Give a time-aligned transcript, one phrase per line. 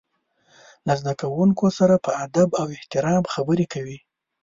[0.87, 3.97] له زده کوونکو سره په ادب او احترام خبرې کوي.